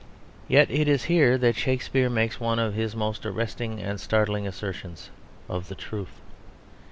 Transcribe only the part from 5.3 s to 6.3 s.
of the truth.